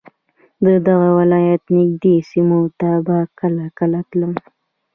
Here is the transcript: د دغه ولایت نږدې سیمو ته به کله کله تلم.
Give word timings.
د 0.65 0.67
دغه 0.87 1.09
ولایت 1.19 1.63
نږدې 1.77 2.15
سیمو 2.29 2.59
ته 2.79 2.89
به 3.05 3.17
کله 3.39 3.65
کله 3.79 3.99
تلم. 4.09 4.33